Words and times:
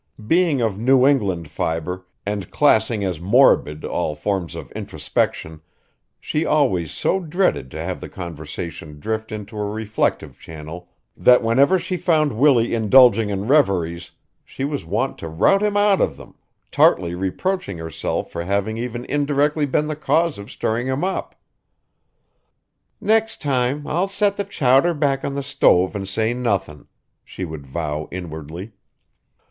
Being 0.25 0.61
of 0.61 0.79
New 0.79 1.05
England 1.05 1.51
fiber, 1.51 2.07
and 2.25 2.49
classing 2.49 3.03
as 3.03 3.21
morbid 3.21 3.85
all 3.85 4.15
forms 4.15 4.55
of 4.55 4.71
introspection, 4.71 5.61
she 6.19 6.43
always 6.43 6.91
so 6.91 7.19
dreaded 7.19 7.69
to 7.69 7.79
have 7.83 8.01
the 8.01 8.09
conversation 8.09 8.99
drift 8.99 9.31
into 9.31 9.59
a 9.59 9.69
reflective 9.69 10.39
channel 10.39 10.89
that 11.15 11.43
whenever 11.43 11.77
she 11.77 11.97
found 11.97 12.33
Willie 12.33 12.73
indulging 12.73 13.29
in 13.29 13.47
reveries 13.47 14.09
she 14.43 14.63
was 14.63 14.83
wont 14.85 15.19
to 15.19 15.27
rout 15.29 15.61
him 15.61 15.77
out 15.77 16.01
of 16.01 16.17
them, 16.17 16.33
tartly 16.71 17.13
reproaching 17.13 17.77
herself 17.77 18.31
for 18.31 18.43
having 18.43 18.77
even 18.79 19.05
indirectly 19.05 19.67
been 19.67 19.85
the 19.85 19.95
cause 19.95 20.39
of 20.39 20.49
stirrin' 20.49 20.87
him 20.87 21.03
up. 21.03 21.35
"Next 22.99 23.39
time 23.39 23.85
I'll 23.85 24.07
set 24.07 24.35
the 24.35 24.45
chowder 24.45 24.95
back 24.95 25.23
on 25.23 25.35
the 25.35 25.43
stove 25.43 25.95
an' 25.95 26.07
say 26.07 26.33
nothin'," 26.33 26.87
she 27.23 27.45
would 27.45 27.67
vow 27.67 28.07
inwardly. 28.09 28.71